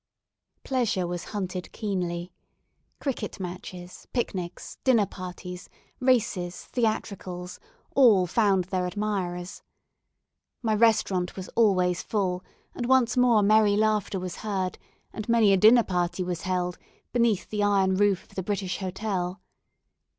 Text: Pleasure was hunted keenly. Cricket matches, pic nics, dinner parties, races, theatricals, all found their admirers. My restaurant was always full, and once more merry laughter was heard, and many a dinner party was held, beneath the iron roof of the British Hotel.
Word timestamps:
Pleasure 0.63 1.05
was 1.05 1.25
hunted 1.25 1.71
keenly. 1.73 2.33
Cricket 2.99 3.39
matches, 3.39 4.07
pic 4.13 4.31
nics, 4.33 4.77
dinner 4.83 5.05
parties, 5.05 5.69
races, 5.99 6.63
theatricals, 6.65 7.59
all 7.95 8.25
found 8.25 8.63
their 8.63 8.87
admirers. 8.87 9.61
My 10.63 10.73
restaurant 10.73 11.35
was 11.35 11.49
always 11.49 12.01
full, 12.01 12.43
and 12.73 12.87
once 12.87 13.15
more 13.15 13.43
merry 13.43 13.75
laughter 13.77 14.19
was 14.19 14.37
heard, 14.37 14.79
and 15.13 15.29
many 15.29 15.53
a 15.53 15.57
dinner 15.57 15.83
party 15.83 16.23
was 16.23 16.41
held, 16.49 16.79
beneath 17.13 17.47
the 17.51 17.61
iron 17.61 17.95
roof 17.95 18.23
of 18.23 18.33
the 18.33 18.41
British 18.41 18.79
Hotel. 18.79 19.39